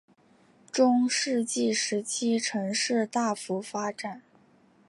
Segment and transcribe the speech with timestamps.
[0.71, 4.23] 中世纪时期城市大幅发展。